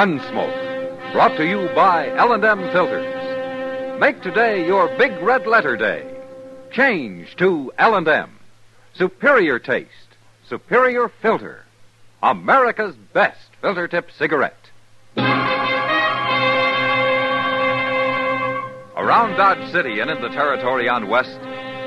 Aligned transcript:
Gunsmoke, 0.00 1.12
brought 1.12 1.36
to 1.36 1.46
you 1.46 1.68
by 1.74 2.08
L&M 2.16 2.72
Filters. 2.72 4.00
Make 4.00 4.22
today 4.22 4.66
your 4.66 4.88
big 4.96 5.12
red 5.20 5.46
letter 5.46 5.76
day. 5.76 6.10
Change 6.72 7.36
to 7.36 7.70
L&M. 7.76 8.30
Superior 8.94 9.58
taste, 9.58 10.16
superior 10.48 11.10
filter. 11.20 11.66
America's 12.22 12.96
best 13.12 13.50
filter 13.60 13.86
tip 13.86 14.10
cigarette. 14.10 14.70
Around 18.96 19.36
Dodge 19.36 19.70
City 19.70 20.00
and 20.00 20.10
in 20.10 20.22
the 20.22 20.30
territory 20.30 20.88
on 20.88 21.10
West, 21.10 21.38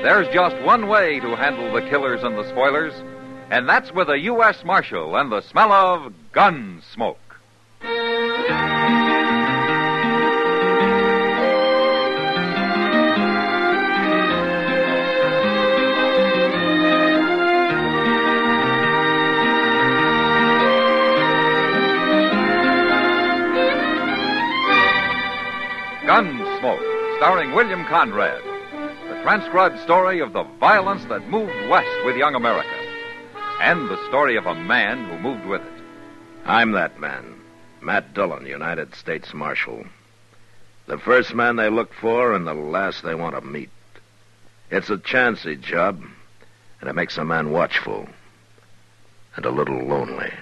there's 0.04 0.32
just 0.32 0.54
one 0.62 0.86
way 0.86 1.18
to 1.18 1.34
handle 1.34 1.72
the 1.72 1.82
killers 1.90 2.22
and 2.22 2.38
the 2.38 2.48
spoilers, 2.48 2.94
and 3.50 3.68
that's 3.68 3.90
with 3.90 4.08
a 4.08 4.20
U.S. 4.20 4.62
Marshal 4.64 5.16
and 5.16 5.32
the 5.32 5.40
smell 5.40 5.72
of 5.72 6.12
gun 6.30 6.80
smoke. 6.92 7.18
Gunsmoke, 26.06 27.16
starring 27.16 27.52
William 27.54 27.84
Conrad. 27.86 28.42
The 29.08 29.20
transcribed 29.22 29.80
story 29.80 30.20
of 30.20 30.34
the 30.34 30.44
violence 30.60 31.04
that 31.06 31.28
moved 31.30 31.54
west 31.68 31.88
with 32.04 32.16
young 32.16 32.34
America. 32.34 32.68
And 33.62 33.88
the 33.88 33.96
story 34.08 34.36
of 34.36 34.44
a 34.44 34.54
man 34.54 35.08
who 35.08 35.18
moved 35.18 35.46
with 35.46 35.62
it. 35.62 35.82
I'm 36.44 36.72
that 36.72 37.00
man, 37.00 37.34
Matt 37.84 38.14
Dillon, 38.14 38.46
United 38.46 38.94
States 38.94 39.34
Marshal. 39.34 39.84
The 40.86 40.98
first 40.98 41.34
man 41.34 41.56
they 41.56 41.68
look 41.68 41.92
for 41.92 42.32
and 42.34 42.46
the 42.46 42.54
last 42.54 43.02
they 43.02 43.14
want 43.14 43.34
to 43.34 43.42
meet. 43.42 43.70
It's 44.70 44.88
a 44.88 44.96
chancy 44.96 45.56
job, 45.56 46.02
and 46.80 46.88
it 46.88 46.94
makes 46.94 47.18
a 47.18 47.24
man 47.24 47.50
watchful 47.50 48.08
and 49.36 49.44
a 49.44 49.50
little 49.50 49.84
lonely. 49.84 50.32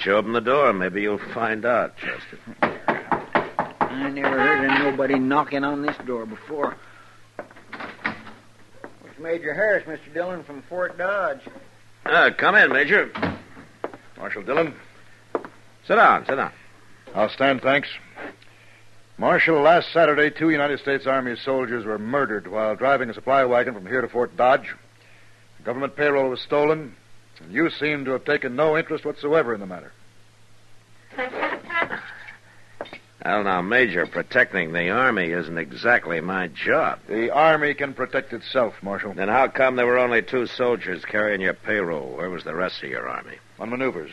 Don't 0.00 0.06
you 0.06 0.16
open 0.16 0.32
the 0.32 0.40
door? 0.40 0.72
Maybe 0.72 1.02
you'll 1.02 1.20
find 1.34 1.66
out, 1.66 1.94
Chester. 1.98 2.38
I 2.62 4.08
never 4.08 4.40
heard 4.40 4.64
of 4.64 4.78
nobody 4.78 5.18
knocking 5.18 5.62
on 5.62 5.82
this 5.82 5.96
door 6.06 6.24
before. 6.24 6.74
It's 7.38 9.18
Major 9.18 9.52
Harris, 9.52 9.84
Mr. 9.86 10.14
Dillon 10.14 10.42
from 10.44 10.62
Fort 10.62 10.96
Dodge. 10.96 11.40
Ah, 12.06 12.30
come 12.34 12.54
in, 12.54 12.72
Major. 12.72 13.12
Marshal 14.16 14.42
Dillon, 14.42 14.74
Sit 15.86 15.96
down, 15.96 16.24
sit 16.24 16.36
down. 16.36 16.52
I'll 17.14 17.28
stand, 17.28 17.60
thanks. 17.60 17.88
Marshal, 19.18 19.60
last 19.60 19.92
Saturday, 19.92 20.30
two 20.30 20.48
United 20.48 20.80
States 20.80 21.06
Army 21.06 21.36
soldiers 21.44 21.84
were 21.84 21.98
murdered 21.98 22.46
while 22.46 22.74
driving 22.74 23.10
a 23.10 23.14
supply 23.14 23.44
wagon 23.44 23.74
from 23.74 23.84
here 23.86 24.00
to 24.00 24.08
Fort 24.08 24.34
Dodge. 24.34 24.74
The 25.58 25.64
government 25.64 25.94
payroll 25.94 26.30
was 26.30 26.40
stolen, 26.40 26.96
and 27.42 27.52
you 27.52 27.70
seem 27.70 28.04
to 28.04 28.12
have 28.12 28.24
taken 28.24 28.56
no 28.56 28.76
interest 28.76 29.04
whatsoever 29.04 29.54
in 29.54 29.60
the 29.60 29.66
matter. 29.66 29.92
Well, 33.24 33.44
now, 33.44 33.60
Major, 33.60 34.06
protecting 34.06 34.72
the 34.72 34.88
Army 34.90 35.30
isn't 35.30 35.58
exactly 35.58 36.20
my 36.20 36.48
job. 36.48 37.00
The 37.06 37.30
Army 37.30 37.74
can 37.74 37.92
protect 37.92 38.32
itself, 38.32 38.74
Marshal, 38.82 39.12
Then 39.12 39.28
how 39.28 39.48
come 39.48 39.76
there 39.76 39.86
were 39.86 39.98
only 39.98 40.22
two 40.22 40.46
soldiers 40.46 41.04
carrying 41.04 41.42
your 41.42 41.52
payroll? 41.52 42.16
Where 42.16 42.30
was 42.30 42.44
the 42.44 42.54
rest 42.54 42.82
of 42.82 42.88
your 42.88 43.06
Army? 43.08 43.36
on 43.58 43.68
maneuvers. 43.68 44.10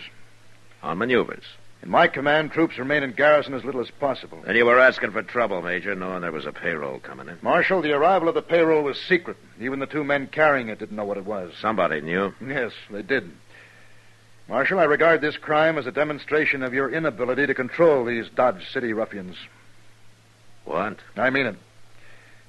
On 0.84 0.98
maneuvers. 0.98 1.46
In 1.84 1.90
my 1.90 2.08
command, 2.08 2.52
troops 2.52 2.78
remain 2.78 3.04
in 3.04 3.12
garrison 3.12 3.54
as 3.54 3.64
little 3.64 3.82
as 3.82 3.92
possible. 3.92 4.42
And 4.46 4.58
you 4.58 4.66
were 4.66 4.80
asking 4.80 5.12
for 5.12 5.22
trouble, 5.22 5.62
Major, 5.62 5.96
knowing 5.96 6.22
there 6.22 6.32
was 6.32 6.46
a 6.46 6.52
payroll 6.52 7.00
coming 7.00 7.30
in. 7.30 7.38
Marshal, 7.42 7.82
the 7.82 7.94
arrival 7.94 8.28
of 8.28 8.36
the 8.36 8.42
payroll 8.42 8.84
was 8.84 9.00
secret. 9.00 9.38
Even 9.60 9.80
the 9.80 9.86
two 9.86 10.04
men 10.04 10.28
carrying 10.28 10.70
it 10.70 10.80
didn't 10.80 10.96
know 10.96 11.06
what 11.06 11.18
it 11.18 11.26
was. 11.26 11.54
Somebody 11.62 12.02
knew. 12.02 12.34
Yes, 12.46 12.72
they 12.90 13.04
did. 13.04 13.32
Marshal, 14.50 14.80
I 14.80 14.86
regard 14.86 15.22
this 15.22 15.38
crime 15.38 15.78
as 15.78 15.88
a 15.88 15.92
demonstration 15.92 16.64
of 16.64 16.74
your 16.74 16.90
inability 16.90 17.48
to 17.48 17.54
control 17.54 18.06
these 18.06 18.30
Dodge 18.30 18.72
City 18.72 18.94
ruffians. 18.94 19.36
What? 20.66 20.98
I 21.16 21.30
mean 21.30 21.46
it. 21.46 21.56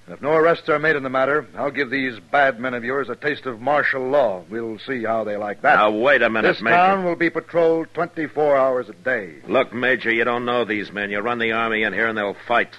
And 0.08 0.16
if 0.16 0.22
no 0.22 0.30
arrests 0.30 0.70
are 0.70 0.78
made 0.78 0.96
in 0.96 1.02
the 1.02 1.10
matter, 1.10 1.46
I'll 1.54 1.70
give 1.70 1.90
these 1.90 2.18
bad 2.18 2.58
men 2.58 2.72
of 2.72 2.82
yours 2.82 3.10
a 3.10 3.14
taste 3.14 3.44
of 3.44 3.60
martial 3.60 4.08
law. 4.08 4.42
We'll 4.48 4.78
see 4.78 5.04
how 5.04 5.22
they 5.24 5.36
like 5.36 5.60
that. 5.60 5.74
Now, 5.74 5.90
wait 5.90 6.22
a 6.22 6.30
minute, 6.30 6.48
this 6.48 6.62
Major. 6.62 6.76
This 6.76 6.78
town 6.78 7.04
will 7.04 7.14
be 7.14 7.28
patrolled 7.28 7.88
24 7.92 8.56
hours 8.56 8.88
a 8.88 8.94
day. 8.94 9.34
Look, 9.46 9.74
Major, 9.74 10.10
you 10.10 10.24
don't 10.24 10.46
know 10.46 10.64
these 10.64 10.90
men. 10.90 11.10
You 11.10 11.18
run 11.20 11.38
the 11.38 11.52
Army 11.52 11.82
in 11.82 11.92
here 11.92 12.06
and 12.06 12.16
they'll 12.16 12.36
fight. 12.46 12.70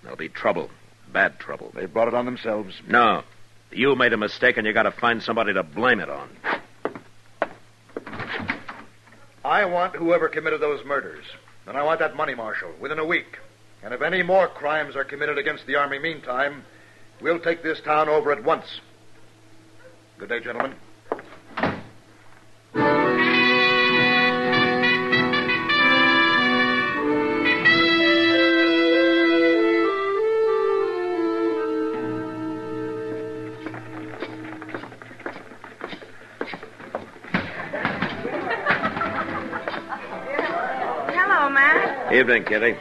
There'll 0.00 0.16
be 0.16 0.30
trouble. 0.30 0.70
Bad 1.12 1.38
trouble. 1.38 1.70
They 1.74 1.84
brought 1.84 2.08
it 2.08 2.14
on 2.14 2.24
themselves. 2.24 2.74
No. 2.88 3.24
You 3.70 3.94
made 3.94 4.14
a 4.14 4.16
mistake 4.16 4.56
and 4.56 4.66
you 4.66 4.72
gotta 4.72 4.90
find 4.90 5.22
somebody 5.22 5.52
to 5.52 5.62
blame 5.62 6.00
it 6.00 6.08
on. 6.08 6.30
I 9.44 9.66
want 9.66 9.96
whoever 9.96 10.30
committed 10.30 10.62
those 10.62 10.82
murders. 10.86 11.26
And 11.66 11.76
I 11.76 11.82
want 11.82 11.98
that 11.98 12.16
money, 12.16 12.34
Marshal, 12.34 12.70
within 12.80 12.98
a 12.98 13.04
week. 13.04 13.38
And 13.82 13.94
if 13.94 14.02
any 14.02 14.22
more 14.22 14.46
crimes 14.46 14.94
are 14.94 15.04
committed 15.04 15.38
against 15.38 15.66
the 15.66 15.76
Army 15.76 15.98
meantime, 15.98 16.64
we'll 17.20 17.40
take 17.40 17.62
this 17.62 17.80
town 17.80 18.08
over 18.08 18.30
at 18.30 18.44
once. 18.44 18.66
Good 20.18 20.28
day, 20.28 20.40
gentlemen. 20.40 20.74
Hello, 41.08 41.48
Matt. 41.48 42.12
Evening, 42.12 42.44
Kitty. 42.44 42.76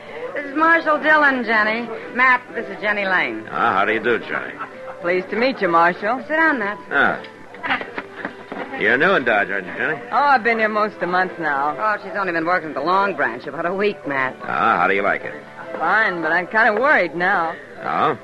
This 0.49 0.55
is 0.55 0.61
Marshal 0.61 0.97
Dillon, 0.97 1.43
Jenny. 1.43 1.87
Matt, 2.15 2.41
this 2.55 2.67
is 2.67 2.81
Jenny 2.81 3.05
Lane. 3.05 3.47
Ah, 3.51 3.73
how 3.73 3.85
do 3.85 3.93
you 3.93 3.99
do, 3.99 4.17
Johnny? 4.17 4.55
Pleased 4.99 5.29
to 5.29 5.35
meet 5.35 5.61
you, 5.61 5.67
Marshal. 5.67 6.21
Sit 6.21 6.29
down, 6.29 6.57
Matt. 6.57 6.79
Ah. 6.89 8.79
You're 8.79 8.97
new 8.97 9.13
in 9.13 9.25
Dodge, 9.25 9.51
aren't 9.51 9.67
you, 9.67 9.73
Jenny? 9.73 10.01
Oh, 10.11 10.15
I've 10.15 10.43
been 10.43 10.57
here 10.57 10.67
most 10.67 10.95
a 11.03 11.05
month 11.05 11.37
now. 11.37 11.75
Oh, 11.77 12.03
she's 12.03 12.17
only 12.17 12.31
been 12.31 12.47
working 12.47 12.69
at 12.69 12.73
the 12.73 12.81
Long 12.81 13.15
Branch 13.15 13.45
about 13.45 13.67
a 13.67 13.73
week, 13.75 14.07
Matt. 14.07 14.35
Ah, 14.41 14.77
how 14.77 14.87
do 14.87 14.95
you 14.95 15.03
like 15.03 15.21
it? 15.21 15.39
Fine, 15.77 16.23
but 16.23 16.31
I'm 16.31 16.47
kind 16.47 16.73
of 16.73 16.81
worried 16.81 17.13
now. 17.13 17.55
Oh? 17.83 18.17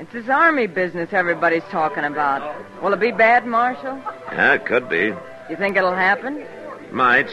It's 0.00 0.12
this 0.12 0.28
army 0.28 0.66
business 0.66 1.10
everybody's 1.12 1.62
talking 1.70 2.02
about. 2.02 2.82
Will 2.82 2.94
it 2.94 3.00
be 3.00 3.12
bad, 3.12 3.46
Marshal? 3.46 4.02
Yeah, 4.32 4.54
it 4.54 4.66
could 4.66 4.88
be. 4.88 5.14
You 5.48 5.56
think 5.56 5.76
it'll 5.76 5.94
happen? 5.94 6.44
Might. 6.90 7.30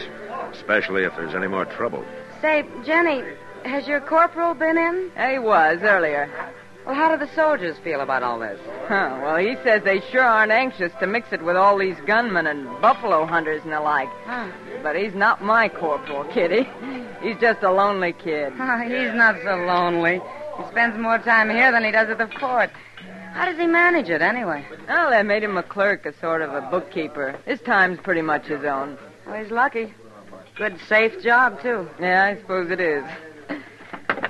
Especially 0.52 1.02
if 1.02 1.16
there's 1.16 1.34
any 1.34 1.48
more 1.48 1.64
trouble. 1.64 2.04
Say, 2.40 2.64
Jenny, 2.84 3.24
has 3.64 3.86
your 3.86 4.00
corporal 4.00 4.54
been 4.54 4.76
in? 4.78 5.10
He 5.30 5.38
was 5.38 5.78
earlier. 5.82 6.28
Well, 6.86 6.94
how 6.94 7.14
do 7.14 7.24
the 7.24 7.32
soldiers 7.34 7.76
feel 7.84 8.00
about 8.00 8.22
all 8.22 8.38
this? 8.38 8.58
Huh, 8.88 9.18
well, 9.22 9.36
he 9.36 9.54
says 9.62 9.82
they 9.84 10.00
sure 10.10 10.22
aren't 10.22 10.50
anxious 10.50 10.90
to 11.00 11.06
mix 11.06 11.30
it 11.30 11.42
with 11.44 11.56
all 11.56 11.76
these 11.76 11.96
gunmen 12.06 12.46
and 12.46 12.64
buffalo 12.80 13.26
hunters 13.26 13.62
and 13.62 13.70
the 13.70 13.80
like. 13.82 14.08
Huh. 14.24 14.48
But 14.82 14.96
he's 14.96 15.12
not 15.14 15.42
my 15.44 15.68
corporal, 15.68 16.24
Kitty. 16.32 16.66
He's 17.20 17.36
just 17.38 17.62
a 17.62 17.70
lonely 17.70 18.14
kid. 18.14 18.54
Oh, 18.58 18.78
he's 18.78 19.12
not 19.12 19.36
so 19.44 19.56
lonely. 19.56 20.22
He 20.56 20.62
spends 20.70 20.96
more 20.98 21.18
time 21.18 21.50
here 21.50 21.70
than 21.70 21.84
he 21.84 21.90
does 21.90 22.08
at 22.08 22.16
the 22.16 22.28
fort. 22.40 22.70
How 23.34 23.44
does 23.44 23.58
he 23.58 23.66
manage 23.66 24.08
it, 24.08 24.22
anyway? 24.22 24.64
Well, 24.88 25.10
they 25.10 25.22
made 25.22 25.42
him 25.42 25.58
a 25.58 25.62
clerk, 25.62 26.06
a 26.06 26.18
sort 26.18 26.40
of 26.40 26.54
a 26.54 26.62
bookkeeper. 26.62 27.38
His 27.44 27.60
time's 27.60 28.00
pretty 28.00 28.22
much 28.22 28.46
his 28.46 28.64
own. 28.64 28.96
Well, 29.26 29.42
he's 29.42 29.52
lucky. 29.52 29.92
Good, 30.56 30.78
safe 30.88 31.22
job, 31.22 31.60
too. 31.60 31.86
Yeah, 32.00 32.24
I 32.24 32.40
suppose 32.40 32.70
it 32.70 32.80
is. 32.80 33.04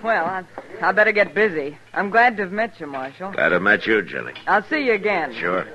Well, 0.03 0.25
I, 0.25 0.45
I 0.81 0.93
better 0.93 1.13
get 1.13 1.35
busy. 1.35 1.77
I'm 1.93 2.11
glad 2.11 2.37
to 2.37 2.45
have 2.45 2.53
met 2.53 2.79
you, 2.79 2.87
Marshal. 2.87 3.33
Glad 3.33 3.51
to 3.51 3.61
met 3.61 3.87
you, 3.87 4.03
Jenny. 4.03 4.33
I'll 4.47 4.63
see 4.65 4.85
you 4.87 4.93
again. 4.93 5.35
Sure. 5.35 5.67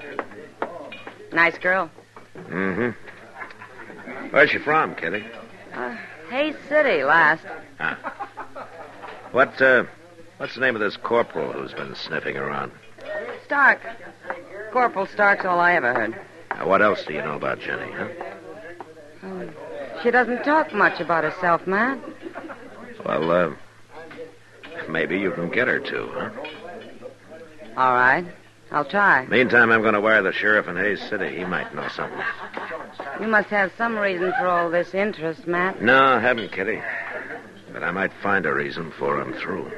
Nice 1.34 1.58
girl. 1.58 1.90
Mm-hmm. 2.50 4.30
Where's 4.30 4.50
she 4.50 4.60
from, 4.60 4.96
Kitty? 4.96 5.26
Uh, 5.74 5.96
Hays 6.30 6.56
City 6.70 7.04
last. 7.04 7.44
Ah. 7.80 8.30
What, 9.32 9.62
uh, 9.62 9.84
what's 10.38 10.56
the 10.56 10.62
name 10.62 10.76
of 10.76 10.82
this 10.82 10.98
corporal 10.98 11.52
who's 11.52 11.74
been 11.74 11.96
sniffing 11.96 12.38
around? 12.38 12.72
Stark. 13.46 13.82
Corporal 14.72 15.08
Stark's 15.08 15.46
all 15.46 15.60
I 15.60 15.74
ever 15.74 15.94
heard. 15.94 16.20
Now, 16.52 16.68
what 16.68 16.82
else 16.82 17.04
do 17.06 17.14
you 17.14 17.22
know 17.22 17.36
about 17.36 17.60
Jenny, 17.60 17.92
huh? 17.92 18.08
She 20.02 20.12
doesn't 20.12 20.44
talk 20.44 20.74
much 20.74 21.00
about 21.00 21.24
herself, 21.24 21.66
Matt. 21.66 22.00
Well, 23.06 23.32
uh, 23.32 23.56
maybe 24.90 25.20
you 25.20 25.32
can 25.32 25.50
get 25.50 25.68
her 25.68 25.80
to, 25.80 26.08
huh? 26.14 26.30
All 27.78 27.94
right. 27.94 28.26
I'll 28.72 28.86
try. 28.86 29.26
Meantime, 29.28 29.72
I'm 29.72 29.82
going 29.82 29.94
to 29.94 30.02
wire 30.02 30.24
the 30.24 30.34
sheriff 30.34 30.68
in 30.68 30.76
Hays 30.76 31.00
City. 31.02 31.36
He 31.36 31.46
might 31.46 31.76
know 31.76 31.88
something. 31.90 32.20
You 33.20 33.28
must 33.28 33.50
have 33.50 33.72
some 33.78 33.96
reason 33.96 34.34
for 34.40 34.48
all 34.48 34.72
this 34.72 34.96
interest, 34.96 35.46
Matt. 35.46 35.82
No, 35.82 36.04
I 36.04 36.20
haven't, 36.20 36.52
Kitty. 36.52 36.82
But 37.72 37.84
I 37.84 37.92
might 37.92 38.12
find 38.24 38.46
a 38.48 38.54
reason 38.54 38.90
before 38.90 39.22
I'm 39.22 39.34
through. 39.34 39.72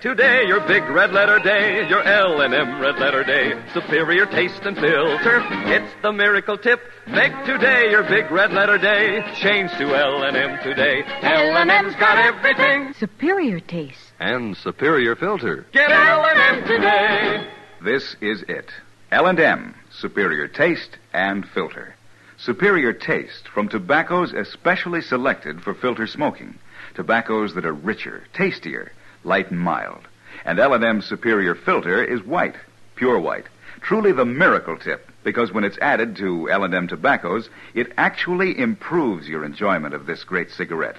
Today 0.00 0.44
your 0.46 0.60
big 0.66 0.82
red 0.84 1.12
letter 1.12 1.38
day, 1.38 1.86
your 1.88 2.02
L&M 2.02 2.80
red 2.80 2.98
letter 2.98 3.22
day. 3.24 3.52
Superior 3.72 4.26
taste 4.26 4.60
and 4.62 4.76
filter, 4.76 5.42
it's 5.66 5.92
the 6.02 6.12
miracle 6.12 6.56
tip. 6.56 6.80
Make 7.06 7.32
today 7.44 7.90
your 7.90 8.02
big 8.04 8.30
red 8.30 8.52
letter 8.52 8.78
day. 8.78 9.22
Change 9.36 9.70
to 9.72 9.94
L&M 9.94 10.62
today. 10.62 11.02
L&M's 11.22 11.94
got 11.96 12.18
everything 12.18 12.94
Superior 12.94 13.60
taste. 13.60 14.12
And 14.18 14.56
superior 14.56 15.16
filter. 15.16 15.66
Get 15.72 15.90
L&M 15.90 16.64
today. 16.64 17.48
This 17.82 18.16
is 18.20 18.42
it. 18.48 18.70
L&M, 19.10 19.74
superior 19.90 20.48
taste 20.48 20.98
and 21.12 21.46
filter. 21.48 21.94
Superior 22.36 22.92
taste 22.92 23.48
from 23.48 23.68
tobaccos 23.68 24.32
especially 24.32 25.02
selected 25.02 25.62
for 25.62 25.74
filter 25.74 26.06
smoking. 26.06 26.58
Tobaccos 26.94 27.54
that 27.54 27.66
are 27.66 27.72
richer, 27.72 28.24
tastier, 28.32 28.92
light 29.24 29.50
and 29.50 29.60
mild. 29.60 30.06
And 30.44 30.58
L&M 30.58 31.02
superior 31.02 31.54
filter 31.54 32.02
is 32.02 32.22
white, 32.22 32.56
pure 32.96 33.18
white. 33.18 33.46
Truly 33.80 34.12
the 34.12 34.24
miracle 34.24 34.76
tip 34.76 35.10
because 35.22 35.52
when 35.52 35.64
it's 35.64 35.78
added 35.78 36.16
to 36.16 36.50
L&M 36.50 36.88
tobaccos, 36.88 37.48
it 37.74 37.92
actually 37.96 38.58
improves 38.58 39.28
your 39.28 39.44
enjoyment 39.44 39.94
of 39.94 40.06
this 40.06 40.24
great 40.24 40.50
cigarette. 40.50 40.96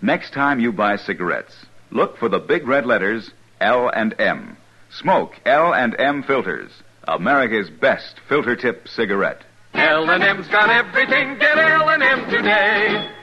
Next 0.00 0.32
time 0.32 0.60
you 0.60 0.72
buy 0.72 0.96
cigarettes, 0.96 1.54
look 1.90 2.18
for 2.18 2.28
the 2.28 2.38
big 2.38 2.66
red 2.66 2.86
letters 2.86 3.30
L 3.60 3.88
and 3.88 4.14
M. 4.18 4.56
Smoke 4.90 5.34
L 5.44 5.74
and 5.74 5.98
M 5.98 6.22
filters. 6.22 6.70
America's 7.06 7.70
best 7.70 8.20
filter 8.28 8.56
tip 8.56 8.86
cigarette. 8.88 9.42
L&M's 9.74 10.48
got 10.48 10.70
everything. 10.70 11.38
Get 11.38 11.58
L&M 11.58 12.30
today. 12.30 13.17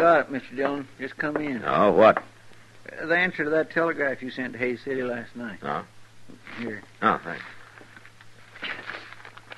Got 0.00 0.20
it, 0.20 0.32
Mr. 0.32 0.56
Dillon. 0.56 0.88
Just 0.98 1.18
come 1.18 1.36
in. 1.36 1.62
Oh, 1.62 1.92
what? 1.92 2.16
Uh, 3.02 3.04
The 3.04 3.16
answer 3.16 3.44
to 3.44 3.50
that 3.50 3.70
telegraph 3.70 4.22
you 4.22 4.30
sent 4.30 4.54
to 4.54 4.58
Hays 4.58 4.80
City 4.82 5.02
last 5.02 5.36
night. 5.36 5.58
Oh. 5.62 5.84
Here. 6.58 6.82
Oh, 7.02 7.20
thanks. 7.22 7.44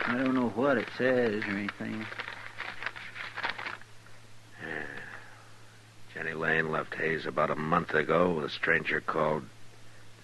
I 0.05 0.17
don't 0.19 0.35
know 0.35 0.49
what 0.49 0.79
it 0.79 0.89
says 0.99 1.45
or 1.45 1.51
anything. 1.51 2.05
Jenny 6.13 6.33
Lane 6.33 6.73
left 6.73 6.93
Hays 6.97 7.25
about 7.25 7.51
a 7.51 7.55
month 7.57 7.95
ago 7.95 8.33
with 8.33 8.45
a 8.47 8.51
stranger 8.51 9.01
called 9.01 9.45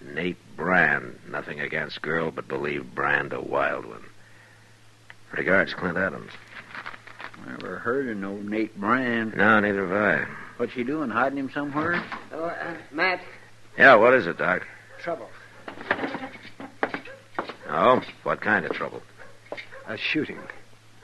Nate 0.01 0.35
Brand. 0.57 1.17
Nothing 1.29 1.61
against 1.61 2.01
girl, 2.01 2.29
but 2.29 2.49
believe 2.49 2.93
Brand 2.93 3.31
a 3.31 3.39
wild 3.39 3.85
one. 3.85 4.03
Regards, 5.31 5.73
Clint 5.73 5.97
Adams. 5.97 6.33
Never 7.61 7.77
heard 7.77 8.07
of 8.07 8.15
no 8.15 8.37
Nate 8.37 8.79
Brand. 8.79 9.35
No, 9.35 9.59
neither 9.59 9.85
have 9.85 10.21
I. 10.21 10.31
What's 10.55 10.71
she 10.71 10.85
doing? 10.85 11.09
Hiding 11.09 11.37
him 11.37 11.51
somewhere? 11.53 12.01
Oh, 12.31 12.45
uh, 12.45 12.73
Matt. 12.89 13.19
Yeah, 13.77 13.95
what 13.95 14.13
is 14.13 14.27
it, 14.27 14.37
Doc? 14.37 14.65
Trouble. 15.01 15.27
Oh, 17.67 18.01
what 18.23 18.39
kind 18.39 18.65
of 18.65 18.71
trouble? 18.71 19.01
A 19.87 19.97
shooting. 19.97 20.39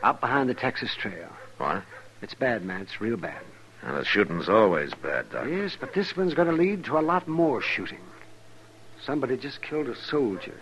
Out 0.01 0.21
behind 0.21 0.49
the 0.49 0.53
Texas 0.53 0.95
Trail. 0.95 1.27
What? 1.57 1.83
It's 2.21 2.33
bad, 2.33 2.63
Matt. 2.63 2.83
It's 2.83 3.01
real 3.01 3.17
bad. 3.17 3.41
Well, 3.83 3.95
the 3.97 4.05
shooting's 4.05 4.47
always 4.47 4.93
bad, 4.93 5.29
Doc. 5.31 5.47
Yes, 5.49 5.75
but 5.77 5.93
this 5.93 6.15
one's 6.15 6.35
going 6.35 6.47
to 6.47 6.55
lead 6.55 6.85
to 6.85 6.97
a 6.97 7.01
lot 7.01 7.27
more 7.27 7.61
shooting. 7.61 7.99
Somebody 9.05 9.35
just 9.35 9.61
killed 9.61 9.89
a 9.89 9.95
soldier. 9.95 10.55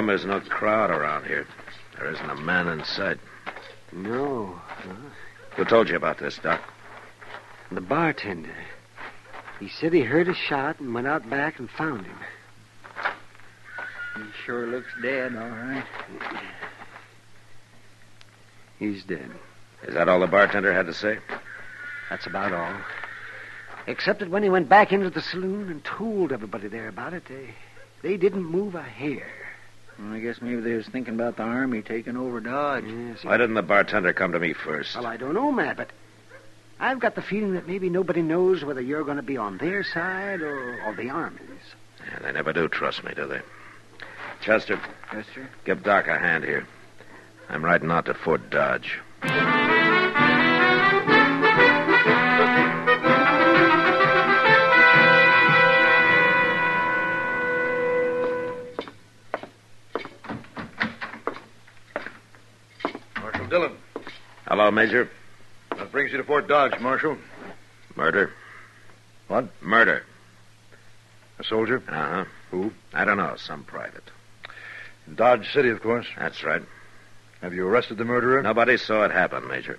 Come 0.00 0.06
there's 0.06 0.24
no 0.24 0.40
crowd 0.40 0.90
around 0.90 1.26
here? 1.26 1.46
There 1.98 2.10
isn't 2.10 2.30
a 2.30 2.36
man 2.36 2.68
in 2.68 2.82
sight. 2.84 3.18
No. 3.92 4.44
Uh-huh. 4.54 4.94
Who 5.56 5.64
told 5.66 5.90
you 5.90 5.96
about 5.96 6.18
this, 6.18 6.38
Doc? 6.42 6.62
The 7.70 7.82
bartender. 7.82 8.54
He 9.58 9.68
said 9.68 9.92
he 9.92 10.00
heard 10.00 10.26
a 10.28 10.34
shot 10.34 10.80
and 10.80 10.94
went 10.94 11.06
out 11.06 11.28
back 11.28 11.58
and 11.58 11.68
found 11.68 12.06
him. 12.06 12.16
He 14.16 14.22
sure 14.46 14.68
looks 14.68 14.88
dead, 15.02 15.36
all 15.36 15.50
right. 15.50 15.84
He's 18.78 19.04
dead. 19.04 19.30
Is 19.86 19.92
that 19.92 20.08
all 20.08 20.20
the 20.20 20.26
bartender 20.26 20.72
had 20.72 20.86
to 20.86 20.94
say? 20.94 21.18
That's 22.08 22.26
about 22.26 22.54
all. 22.54 22.74
Except 23.86 24.20
that 24.20 24.30
when 24.30 24.42
he 24.42 24.48
went 24.48 24.70
back 24.70 24.92
into 24.92 25.10
the 25.10 25.20
saloon 25.20 25.68
and 25.68 25.84
told 25.84 26.32
everybody 26.32 26.68
there 26.68 26.88
about 26.88 27.12
it, 27.12 27.24
they, 27.28 27.54
they 28.00 28.16
didn't 28.16 28.44
move 28.44 28.74
a 28.74 28.82
hair. 28.82 29.49
Well, 30.00 30.12
I 30.14 30.20
guess 30.20 30.40
maybe 30.40 30.60
they 30.60 30.74
was 30.74 30.86
thinking 30.86 31.14
about 31.14 31.36
the 31.36 31.42
army 31.42 31.82
taking 31.82 32.16
over 32.16 32.40
Dodge. 32.40 32.84
Yes. 32.86 33.22
Why 33.24 33.36
didn't 33.36 33.54
the 33.54 33.62
bartender 33.62 34.12
come 34.12 34.32
to 34.32 34.38
me 34.40 34.52
first? 34.54 34.94
Well, 34.96 35.06
I 35.06 35.16
don't 35.16 35.34
know, 35.34 35.52
Matt, 35.52 35.76
but 35.76 35.90
I've 36.78 37.00
got 37.00 37.14
the 37.14 37.22
feeling 37.22 37.52
that 37.54 37.66
maybe 37.68 37.90
nobody 37.90 38.22
knows 38.22 38.64
whether 38.64 38.80
you're 38.80 39.04
going 39.04 39.18
to 39.18 39.22
be 39.22 39.36
on 39.36 39.58
their 39.58 39.84
side 39.84 40.40
or, 40.40 40.80
or 40.84 40.94
the 40.94 41.10
Army's. 41.10 41.40
Yeah, 42.10 42.18
they 42.20 42.32
never 42.32 42.52
do 42.54 42.66
trust 42.68 43.04
me, 43.04 43.12
do 43.14 43.26
they? 43.26 43.40
Chester, 44.40 44.80
Yes, 45.12 45.26
sir. 45.34 45.46
give 45.66 45.82
Doc 45.82 46.06
a 46.08 46.18
hand 46.18 46.44
here. 46.44 46.66
I'm 47.50 47.62
riding 47.62 47.90
out 47.90 48.06
to 48.06 48.14
Fort 48.14 48.48
Dodge. 48.48 48.98
Hello, 64.50 64.68
Major. 64.72 65.08
What 65.76 65.92
brings 65.92 66.10
you 66.10 66.18
to 66.18 66.24
Fort 66.24 66.48
Dodge, 66.48 66.80
Marshal? 66.80 67.16
Murder. 67.94 68.32
What? 69.28 69.48
Murder. 69.62 70.02
A 71.38 71.44
soldier? 71.44 71.80
Uh 71.88 71.92
huh. 71.92 72.24
Who? 72.50 72.72
I 72.92 73.04
don't 73.04 73.16
know. 73.16 73.36
Some 73.36 73.62
private. 73.62 74.02
In 75.06 75.14
Dodge 75.14 75.52
City, 75.52 75.68
of 75.68 75.80
course. 75.80 76.08
That's 76.18 76.42
right. 76.42 76.62
Have 77.42 77.54
you 77.54 77.64
arrested 77.64 77.98
the 77.98 78.04
murderer? 78.04 78.42
Nobody 78.42 78.76
saw 78.76 79.04
it 79.04 79.12
happen, 79.12 79.46
Major. 79.46 79.78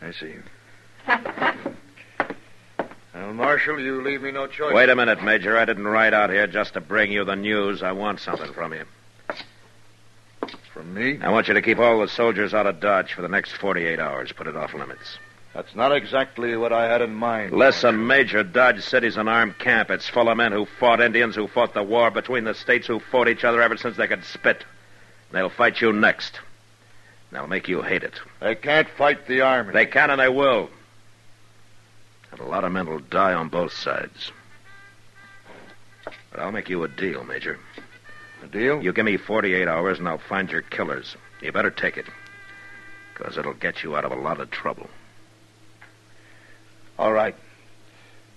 I 0.00 0.12
see. 0.12 0.36
well, 3.12 3.32
Marshal, 3.32 3.80
you 3.80 4.02
leave 4.02 4.22
me 4.22 4.30
no 4.30 4.46
choice. 4.46 4.72
Wait 4.72 4.88
a 4.88 4.94
minute, 4.94 5.20
Major. 5.24 5.58
I 5.58 5.64
didn't 5.64 5.88
ride 5.88 6.14
out 6.14 6.30
here 6.30 6.46
just 6.46 6.74
to 6.74 6.80
bring 6.80 7.10
you 7.10 7.24
the 7.24 7.34
news. 7.34 7.82
I 7.82 7.90
want 7.90 8.20
something 8.20 8.52
from 8.52 8.72
you. 8.72 8.84
From 10.74 10.92
me? 10.92 11.20
I 11.22 11.30
want 11.30 11.46
you 11.46 11.54
to 11.54 11.62
keep 11.62 11.78
all 11.78 12.00
the 12.00 12.08
soldiers 12.08 12.52
out 12.52 12.66
of 12.66 12.80
Dodge 12.80 13.14
for 13.14 13.22
the 13.22 13.28
next 13.28 13.52
48 13.52 14.00
hours. 14.00 14.32
Put 14.32 14.48
it 14.48 14.56
off 14.56 14.74
limits. 14.74 15.18
That's 15.54 15.72
not 15.76 15.92
exactly 15.92 16.56
what 16.56 16.72
I 16.72 16.90
had 16.90 17.00
in 17.00 17.14
mind. 17.14 17.52
Listen, 17.52 18.08
Major, 18.08 18.42
Dodge 18.42 18.82
City's 18.82 19.16
an 19.16 19.28
armed 19.28 19.56
camp. 19.56 19.88
It's 19.88 20.08
full 20.08 20.28
of 20.28 20.36
men 20.36 20.50
who 20.50 20.66
fought 20.66 21.00
Indians, 21.00 21.36
who 21.36 21.46
fought 21.46 21.74
the 21.74 21.84
war 21.84 22.10
between 22.10 22.42
the 22.42 22.54
states, 22.54 22.88
who 22.88 22.98
fought 22.98 23.28
each 23.28 23.44
other 23.44 23.62
ever 23.62 23.76
since 23.76 23.96
they 23.96 24.08
could 24.08 24.24
spit. 24.24 24.64
They'll 25.30 25.48
fight 25.48 25.80
you 25.80 25.92
next. 25.92 26.40
They'll 27.30 27.46
make 27.46 27.68
you 27.68 27.80
hate 27.80 28.02
it. 28.02 28.14
They 28.40 28.56
can't 28.56 28.88
fight 28.88 29.28
the 29.28 29.42
army. 29.42 29.72
They 29.72 29.86
can 29.86 30.10
and 30.10 30.20
they 30.20 30.28
will. 30.28 30.70
And 32.32 32.40
a 32.40 32.46
lot 32.46 32.64
of 32.64 32.72
men 32.72 32.88
will 32.88 32.98
die 32.98 33.32
on 33.32 33.48
both 33.48 33.72
sides. 33.72 34.32
But 36.32 36.40
I'll 36.40 36.50
make 36.50 36.68
you 36.68 36.82
a 36.82 36.88
deal, 36.88 37.22
Major. 37.22 37.60
A 38.44 38.46
deal? 38.48 38.82
You 38.82 38.92
give 38.92 39.06
me 39.06 39.16
48 39.16 39.66
hours 39.68 39.98
and 39.98 40.06
I'll 40.06 40.18
find 40.18 40.50
your 40.50 40.60
killers. 40.60 41.16
You 41.40 41.50
better 41.50 41.70
take 41.70 41.96
it. 41.96 42.04
Because 43.14 43.38
it'll 43.38 43.54
get 43.54 43.82
you 43.82 43.96
out 43.96 44.04
of 44.04 44.12
a 44.12 44.16
lot 44.16 44.40
of 44.40 44.50
trouble. 44.50 44.90
All 46.98 47.12
right. 47.12 47.34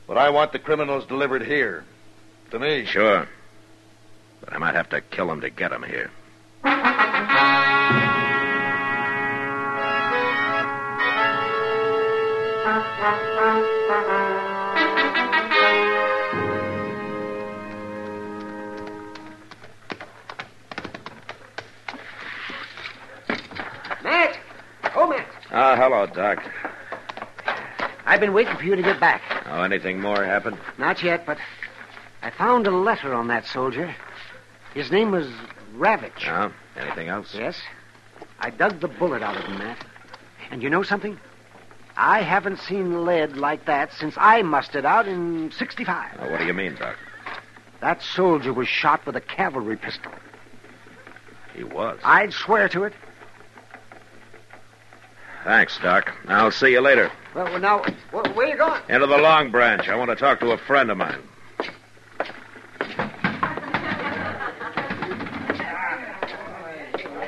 But 0.07 0.17
I 0.17 0.29
want 0.29 0.53
the 0.53 0.59
criminals 0.59 1.05
delivered 1.05 1.43
here. 1.43 1.83
To 2.51 2.59
me. 2.59 2.85
Sure. 2.85 3.27
But 4.39 4.53
I 4.53 4.57
might 4.57 4.75
have 4.75 4.89
to 4.89 5.01
kill 5.01 5.27
them 5.27 5.41
to 5.41 5.49
get 5.49 5.71
them 5.71 5.83
here. 5.83 6.09
Doc. 26.17 26.43
I've 28.07 28.19
been 28.19 28.33
waiting 28.33 28.57
for 28.57 28.63
you 28.63 28.75
to 28.75 28.81
get 28.81 28.99
back. 28.99 29.21
Oh, 29.45 29.61
anything 29.61 30.01
more 30.01 30.23
happened? 30.23 30.57
Not 30.79 31.03
yet, 31.03 31.27
but 31.27 31.37
I 32.23 32.31
found 32.31 32.65
a 32.65 32.71
letter 32.71 33.13
on 33.13 33.27
that 33.27 33.45
soldier. 33.45 33.95
His 34.73 34.91
name 34.91 35.11
was 35.11 35.27
Ravitch. 35.75 36.25
No? 36.25 36.51
Anything 36.75 37.09
else? 37.09 37.35
Yes. 37.35 37.61
I 38.39 38.49
dug 38.49 38.79
the 38.79 38.87
bullet 38.87 39.21
out 39.21 39.37
of 39.37 39.43
him, 39.43 39.59
Matt. 39.59 39.85
And 40.49 40.63
you 40.63 40.71
know 40.71 40.81
something? 40.81 41.19
I 41.95 42.23
haven't 42.23 42.61
seen 42.61 43.05
lead 43.05 43.37
like 43.37 43.65
that 43.65 43.93
since 43.93 44.15
I 44.17 44.41
mustered 44.41 44.85
out 44.85 45.07
in 45.07 45.51
65. 45.51 46.17
Oh, 46.19 46.31
what 46.31 46.39
do 46.39 46.47
you 46.47 46.53
mean, 46.53 46.73
Doc? 46.75 46.95
That 47.81 48.01
soldier 48.01 48.53
was 48.53 48.67
shot 48.67 49.05
with 49.05 49.15
a 49.15 49.21
cavalry 49.21 49.77
pistol. 49.77 50.11
He 51.55 51.63
was. 51.63 51.99
I'd 52.03 52.33
swear 52.33 52.67
to 52.69 52.85
it. 52.85 52.93
Thanks, 55.47 55.79
Doc. 55.81 56.11
I'll 56.27 56.51
see 56.51 56.71
you 56.71 56.81
later. 56.81 57.09
Well, 57.33 57.45
well 57.45 57.59
now, 57.59 57.77
wh- 58.11 58.35
where 58.35 58.47
you 58.47 58.57
going? 58.57 58.81
Into 58.89 59.07
the 59.07 59.17
Long 59.17 59.49
Branch. 59.49 59.87
I 59.87 59.95
want 59.95 60.09
to 60.09 60.15
talk 60.17 60.41
to 60.41 60.51
a 60.51 60.57
friend 60.57 60.91
of 60.91 60.97
mine. 60.97 61.23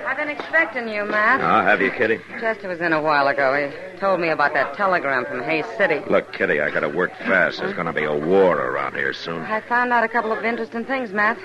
I've 0.06 0.18
been 0.18 0.30
expecting 0.30 0.90
you, 0.90 1.06
Matt. 1.06 1.42
I'll 1.42 1.64
have 1.64 1.82
you, 1.82 1.92
Kitty. 1.92 2.20
Chester 2.40 2.68
was 2.68 2.82
in 2.82 2.94
a 2.94 3.02
while 3.02 3.28
ago. 3.28 3.54
He 3.94 3.98
told 4.00 4.20
me 4.20 4.30
about 4.30 4.54
that 4.54 4.74
telegram 4.76 5.26
from 5.26 5.42
Hays 5.44 5.66
City. 5.78 6.02
Look, 6.10 6.34
Kitty, 6.34 6.60
I 6.60 6.72
gotta 6.72 6.90
work 6.90 7.16
fast. 7.20 7.60
There's 7.60 7.74
gonna 7.76 7.94
be 7.94 8.04
a 8.04 8.14
war 8.14 8.58
around 8.58 8.96
here 8.96 9.14
soon. 9.14 9.44
I 9.44 9.62
found 9.62 9.94
out 9.94 10.04
a 10.04 10.08
couple 10.08 10.32
of 10.32 10.44
interesting 10.44 10.84
things, 10.86 11.12
Matt. 11.14 11.38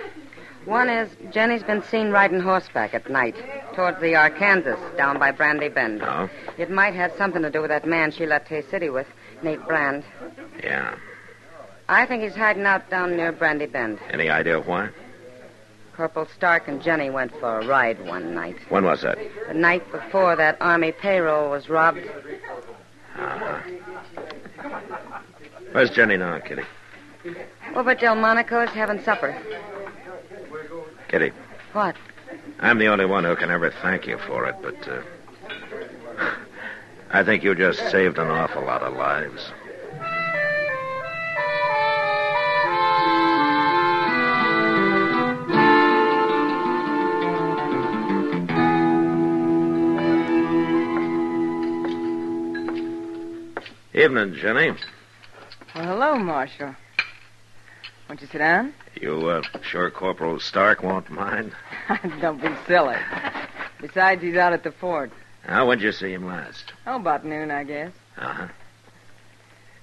One 0.65 0.89
is 0.89 1.11
Jenny's 1.31 1.63
been 1.63 1.83
seen 1.83 2.11
riding 2.11 2.41
horseback 2.41 2.95
at 2.95 3.11
night 3.11 3.37
towards 3.75 4.01
the 4.01 4.15
Arkansas 4.15 4.77
down 4.97 5.19
by 5.19 5.31
Brandy 5.31 5.69
Bend. 5.69 5.99
No? 5.99 6.31
It 6.57 6.71
might 6.71 6.95
have 6.95 7.13
something 7.19 7.43
to 7.43 7.51
do 7.51 7.61
with 7.61 7.71
that 7.71 7.87
man 7.87 8.11
she 8.11 8.27
left 8.27 8.49
Hays 8.49 8.67
City 8.69 8.89
with, 8.89 9.07
Nate 9.43 9.65
Brand. 9.67 10.05
Yeah. 10.63 10.95
I 11.89 12.07
think 12.07 12.23
he's 12.23 12.35
hiding 12.35 12.65
out 12.65 12.89
down 12.89 13.17
near 13.17 13.31
Brandy 13.31 13.67
Bend. 13.67 13.99
Any 14.11 14.31
idea 14.31 14.59
why? 14.61 14.89
Corporal 15.95 16.27
Stark 16.35 16.67
and 16.67 16.83
Jenny 16.83 17.11
went 17.11 17.33
for 17.39 17.61
a 17.61 17.67
ride 17.67 18.05
one 18.07 18.35
night. 18.35 18.57
When 18.69 18.85
was 18.85 19.03
that? 19.03 19.19
The 19.47 19.55
night 19.55 19.91
before 19.93 20.35
that 20.37 20.57
army 20.61 20.93
payroll 20.93 21.51
was 21.51 21.69
robbed. 21.69 22.09
Uh-huh. 23.17 23.61
Where's 25.73 25.91
Jenny 25.91 26.17
now, 26.17 26.39
Kitty? 26.41 26.65
Over 27.75 27.91
at 27.91 28.01
Delmonico's 28.01 28.71
having 28.71 29.03
supper. 29.03 29.37
Kitty, 31.15 31.31
What? 31.75 31.95
I'm 32.59 32.79
the 32.79 32.89
only 32.89 33.05
one 33.07 33.23
who 33.23 33.37
can 33.37 33.49
ever 33.49 33.71
thank 33.71 34.09
you 34.09 34.19
for 34.19 34.47
it, 34.47 34.57
but, 34.61 34.89
uh, 34.89 35.01
I 37.09 37.23
think 37.23 37.45
you 37.45 37.55
just 37.55 37.89
saved 37.93 38.19
an 38.19 38.27
awful 38.27 38.65
lot 38.65 38.83
of 38.83 38.97
lives. 38.97 39.53
Evening, 53.95 54.35
Jenny. 54.35 54.75
Well, 55.77 55.85
hello, 55.85 56.17
Marshal. 56.17 56.75
Won't 58.09 58.21
you 58.21 58.27
sit 58.27 58.39
down? 58.39 58.75
You, 59.01 59.29
uh, 59.29 59.43
sure 59.63 59.91
Corporal 59.91 60.39
Stark 60.41 60.83
won't 60.83 61.11
mind? 61.11 61.53
Don't 62.21 62.41
be 62.41 62.49
silly. 62.67 62.97
Besides, 63.81 64.23
he's 64.23 64.37
out 64.37 64.53
at 64.53 64.63
the 64.63 64.73
fort. 64.73 65.11
Now, 65.47 65.67
when'd 65.67 65.83
you 65.83 65.93
see 65.93 66.13
him 66.13 66.25
last? 66.27 66.73
Oh, 66.87 66.97
about 66.97 67.25
noon, 67.25 67.51
I 67.51 67.65
guess. 67.65 67.93
Uh-huh. 68.17 68.49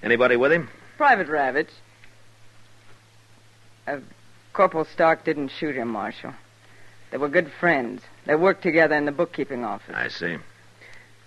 Anybody 0.02 0.36
with 0.36 0.50
him? 0.52 0.68
Private 0.96 1.28
Ravitch. 1.28 1.68
Uh, 3.86 3.98
Corporal 4.52 4.84
Stark 4.84 5.24
didn't 5.24 5.48
shoot 5.48 5.76
him, 5.76 5.88
Marshal. 5.88 6.34
They 7.10 7.18
were 7.18 7.28
good 7.28 7.52
friends. 7.60 8.02
They 8.26 8.34
worked 8.34 8.62
together 8.62 8.96
in 8.96 9.04
the 9.04 9.12
bookkeeping 9.12 9.64
office. 9.64 9.94
I 9.94 10.08
see. 10.08 10.36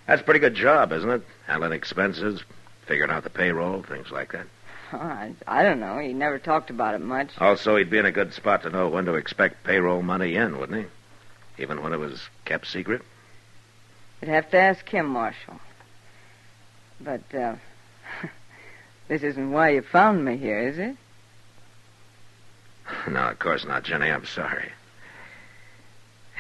That's 0.08 0.22
a 0.22 0.26
pretty 0.26 0.40
good 0.40 0.56
job, 0.56 0.92
isn't 0.92 1.10
it? 1.10 1.22
Handling 1.48 1.74
expenses, 1.74 2.44
figuring 2.88 3.12
out 3.12 3.24
the 3.24 3.30
payroll, 3.30 3.84
things 3.84 4.12
like 4.12 4.32
that. 4.34 4.48
I, 4.96 5.34
I 5.48 5.64
don't 5.64 5.80
know. 5.80 6.00
He 6.00 6.14
never 6.14 6.40
talked 6.40 6.70
about 6.70 6.96
it 6.96 7.02
much. 7.02 7.30
Also, 7.40 7.76
he'd 7.76 7.90
be 7.90 7.98
in 7.98 8.06
a 8.06 8.12
good 8.12 8.34
spot 8.34 8.64
to 8.64 8.70
know 8.70 8.90
when 8.90 9.06
to 9.06 9.16
expect 9.16 9.64
payroll 9.64 10.02
money 10.02 10.36
in, 10.36 10.58
wouldn't 10.58 10.86
he? 10.86 11.62
Even 11.64 11.82
when 11.82 11.94
it 11.94 11.98
was 11.98 12.22
kept 12.46 12.68
secret? 12.68 13.02
You'd 14.22 14.32
have 14.32 14.50
to 14.52 14.58
ask 14.58 14.88
him, 14.88 15.08
Marshal. 15.08 15.60
But, 17.00 17.34
uh, 17.34 17.56
this 19.08 19.24
isn't 19.24 19.52
why 19.52 19.70
you 19.70 19.82
found 19.82 20.24
me 20.24 20.38
here, 20.38 20.68
is 20.68 20.78
it? 20.78 20.98
no, 23.12 23.28
of 23.30 23.40
course 23.40 23.66
not, 23.66 23.84
Jenny. 23.84 24.10
I'm 24.10 24.26
sorry. 24.26 24.72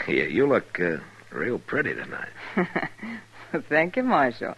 You, 0.07 0.24
you 0.24 0.47
look 0.47 0.79
uh, 0.79 0.97
real 1.31 1.59
pretty 1.59 1.93
tonight. 1.93 2.29
Thank 3.69 3.95
you, 3.95 4.03
Marshal. 4.03 4.55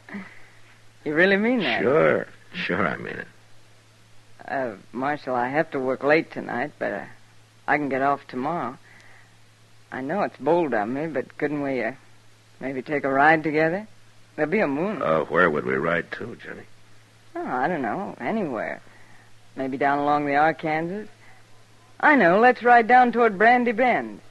You 1.04 1.14
really 1.14 1.38
mean 1.38 1.60
that? 1.60 1.82
Sure. 1.82 2.28
Sure, 2.54 2.88
I 2.88 2.98
mean 2.98 3.14
it. 3.14 3.28
Uh, 4.48 4.76
Marshal, 4.94 5.36
I 5.36 5.50
have 5.50 5.72
to 5.72 5.80
work 5.80 6.04
late 6.04 6.32
tonight, 6.32 6.72
but 6.80 6.94
uh, 6.94 7.06
I 7.68 7.78
can 7.78 7.90
get 7.90 8.02
off 8.02 8.26
tomorrow. 8.28 8.78
I 9.92 10.02
know 10.02 10.24
it's 10.24 10.38
bold 10.38 10.74
of 10.74 10.88
me, 10.88 11.08
but 11.08 11.38
couldn't 11.38 11.62
we 11.62 11.84
uh, 11.84 11.92
maybe 12.60 12.82
take 12.82 13.04
a 13.04 13.10
ride 13.10 13.44
together? 13.44 13.88
There'll 14.36 14.52
be 14.52 14.60
a 14.60 14.68
moon. 14.68 15.02
Oh, 15.04 15.26
where 15.26 15.50
would 15.50 15.66
we 15.66 15.76
ride 15.76 16.12
to, 16.14 16.38
Jenny? 16.38 16.64
Oh, 17.36 17.46
I 17.46 17.68
don't 17.68 17.82
know. 17.82 18.16
Anywhere. 18.20 18.82
Maybe 19.56 19.78
down 19.78 20.00
along 20.00 20.26
the 20.26 20.36
Arkansas. 20.36 21.12
I 22.00 22.16
know. 22.16 22.40
Let's 22.40 22.64
ride 22.64 22.88
down 22.88 23.12
toward 23.12 23.38
Brandy 23.38 23.72
Bend. 23.72 24.22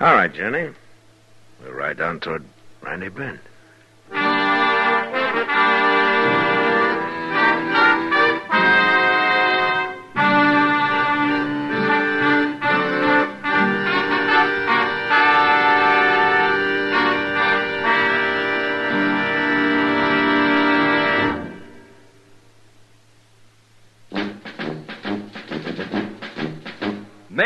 All 0.00 0.14
right, 0.14 0.32
Jenny. 0.32 0.70
We'll 1.62 1.72
ride 1.72 1.96
down 1.96 2.20
toward 2.20 2.44
Brandy 2.80 3.08
Bend. 3.08 3.40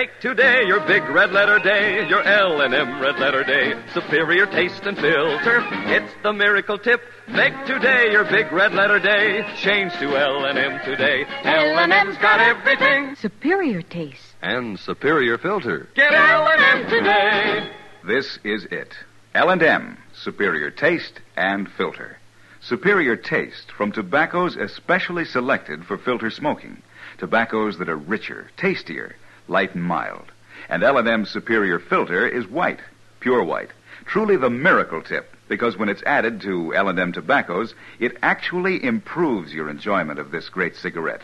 Make 0.03 0.19
today 0.19 0.65
your 0.67 0.81
big 0.81 1.05
red 1.11 1.31
letter 1.31 1.61
day, 1.61 2.09
your 2.09 2.25
L&M 2.25 3.01
red 3.01 3.21
letter 3.21 3.45
day. 3.45 3.81
Superior 3.95 4.47
taste 4.47 4.83
and 4.83 4.99
filter, 4.99 5.65
it's 5.95 6.13
the 6.25 6.33
miracle 6.33 6.77
tip. 6.77 7.01
Make 7.29 7.55
today 7.67 8.11
your 8.11 8.25
big 8.25 8.51
red 8.51 8.75
letter 8.75 8.99
day. 8.99 9.47
Change 9.59 9.93
to 10.01 10.17
L&M 10.17 10.81
today. 10.85 11.25
L&M's 11.45 12.19
got 12.19 12.41
everything 12.41 13.15
Superior 13.15 13.81
taste. 13.81 14.35
And 14.43 14.77
superior 14.77 15.39
filter. 15.39 15.89
Get 15.95 16.13
L&M 16.13 16.91
today. 16.91 17.71
This 18.05 18.41
is 18.43 18.65
it. 18.73 18.97
L&M, 19.37 19.99
superior 20.15 20.73
taste 20.73 21.21
and 21.37 21.71
filter. 21.71 22.19
Superior 22.61 23.15
taste 23.15 23.71
from 23.71 23.93
tobaccos 23.93 24.57
especially 24.57 25.25
selected 25.25 25.85
for 25.85 25.97
filter 25.97 26.31
smoking. 26.31 26.83
Tobaccos 27.19 27.79
that 27.79 27.89
are 27.89 27.97
richer, 27.97 28.51
tastier, 28.57 29.15
light 29.49 29.75
and 29.75 29.85
mild. 29.85 30.31
And 30.69 30.83
L&M 30.83 31.27
superior 31.27 31.79
filter 31.79 32.27
is 32.27 32.47
white, 32.47 32.81
pure 33.21 33.43
white. 33.43 33.71
Truly 34.05 34.37
the 34.37 34.51
miracle 34.51 35.03
tip 35.03 35.33
because 35.49 35.77
when 35.77 35.91
it's 35.91 36.03
added 36.05 36.41
to 36.41 36.75
L&M 36.75 37.13
tobaccos, 37.13 37.75
it 38.01 38.17
actually 38.23 38.83
improves 38.83 39.53
your 39.53 39.69
enjoyment 39.69 40.19
of 40.19 40.31
this 40.31 40.49
great 40.49 40.75
cigarette. 40.77 41.21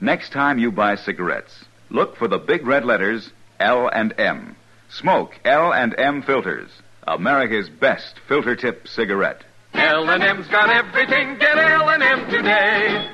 Next 0.00 0.32
time 0.32 0.58
you 0.58 0.70
buy 0.70 0.94
cigarettes, 0.94 1.64
look 1.90 2.16
for 2.16 2.28
the 2.28 2.38
big 2.38 2.66
red 2.66 2.84
letters 2.84 3.30
L&M. 3.58 4.56
Smoke 4.90 5.34
L&M 5.44 6.22
filters. 6.22 6.70
America's 7.06 7.68
best 7.68 8.14
filter 8.28 8.54
tip 8.54 8.86
cigarette. 8.86 9.42
L&M's 9.74 10.46
got 10.48 10.70
everything. 10.70 11.36
Get 11.38 11.58
L&M 11.58 12.30
today. 12.30 13.10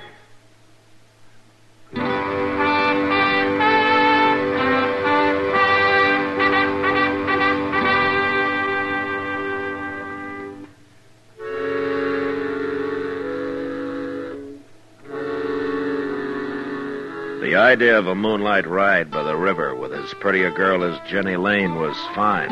Idea 17.70 17.96
of 17.96 18.08
a 18.08 18.16
moonlight 18.16 18.66
ride 18.66 19.12
by 19.12 19.22
the 19.22 19.36
river 19.36 19.76
with 19.76 19.92
as 19.92 20.12
pretty 20.14 20.42
a 20.42 20.50
girl 20.50 20.82
as 20.82 20.98
Jenny 21.08 21.36
Lane 21.36 21.76
was 21.76 21.96
fine. 22.16 22.50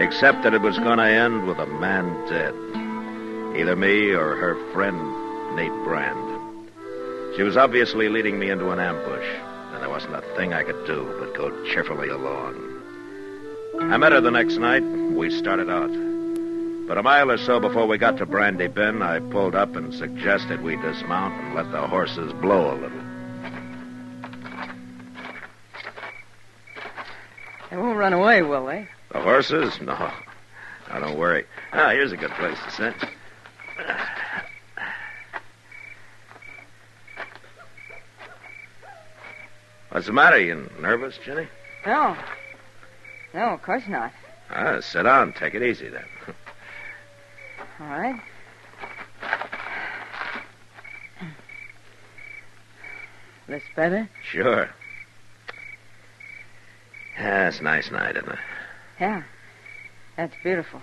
Except 0.00 0.44
that 0.44 0.54
it 0.54 0.60
was 0.60 0.78
going 0.78 0.98
to 0.98 1.04
end 1.04 1.48
with 1.48 1.58
a 1.58 1.66
man 1.66 2.06
dead. 2.28 2.54
Either 3.58 3.74
me 3.74 4.12
or 4.12 4.36
her 4.36 4.54
friend, 4.72 4.96
Nate 5.56 5.82
Brand. 5.82 6.70
She 7.34 7.42
was 7.42 7.56
obviously 7.56 8.08
leading 8.08 8.38
me 8.38 8.50
into 8.50 8.70
an 8.70 8.78
ambush, 8.78 9.26
and 9.72 9.82
there 9.82 9.90
wasn't 9.90 10.14
a 10.14 10.22
thing 10.36 10.52
I 10.52 10.62
could 10.62 10.86
do 10.86 11.12
but 11.18 11.34
go 11.34 11.50
cheerfully 11.72 12.08
along. 12.08 12.54
I 13.80 13.96
met 13.96 14.12
her 14.12 14.20
the 14.20 14.30
next 14.30 14.58
night. 14.58 14.84
We 14.84 15.28
started 15.28 15.68
out. 15.68 15.90
But 16.86 16.98
a 16.98 17.02
mile 17.02 17.32
or 17.32 17.38
so 17.38 17.58
before 17.58 17.88
we 17.88 17.98
got 17.98 18.18
to 18.18 18.26
Brandy 18.26 18.68
Bend, 18.68 19.02
I 19.02 19.18
pulled 19.18 19.56
up 19.56 19.74
and 19.74 19.92
suggested 19.92 20.62
we 20.62 20.76
dismount 20.76 21.34
and 21.42 21.56
let 21.56 21.72
the 21.72 21.84
horses 21.88 22.32
blow 22.34 22.72
a 22.72 22.78
little. 22.78 23.03
Won't 27.94 28.12
run 28.12 28.12
away, 28.12 28.42
will 28.42 28.66
they? 28.66 28.88
The 29.12 29.20
horses? 29.20 29.80
No. 29.80 30.10
Now, 30.88 30.98
don't 30.98 31.16
worry. 31.16 31.44
Ah, 31.72 31.90
here's 31.90 32.10
a 32.10 32.16
good 32.16 32.32
place 32.32 32.58
to 32.64 32.70
sit. 32.72 32.94
What's 39.90 40.06
the 40.06 40.12
matter? 40.12 40.40
You 40.40 40.68
nervous, 40.80 41.18
Jenny? 41.24 41.46
No. 41.86 42.16
No, 43.32 43.50
of 43.50 43.62
course 43.62 43.84
not. 43.88 44.12
Ah, 44.50 44.80
sit 44.80 45.04
down. 45.04 45.32
Take 45.32 45.54
it 45.54 45.62
easy, 45.62 45.88
then. 45.88 46.04
All 47.80 47.86
right. 47.86 48.20
This 53.46 53.62
better? 53.76 54.08
Sure. 54.24 54.68
Yeah, 57.18 57.48
it's 57.48 57.60
a 57.60 57.62
nice 57.62 57.90
night, 57.90 58.16
isn't 58.16 58.28
it? 58.28 58.38
Yeah. 59.00 59.22
That's 60.16 60.34
beautiful. 60.42 60.80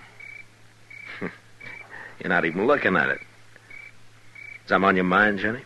You're 1.21 2.29
not 2.29 2.45
even 2.45 2.67
looking 2.67 2.95
at 2.95 3.09
it. 3.09 3.19
Something 4.67 4.87
on 4.87 4.95
your 4.95 5.05
mind, 5.05 5.39
Jenny? 5.39 5.61